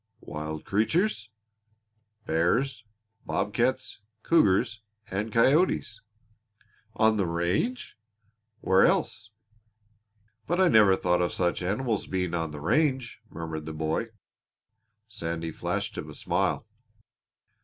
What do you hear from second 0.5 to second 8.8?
creatures?" "Bears, bob cats, cougars, and coyotes." "On the range!" cried Donald.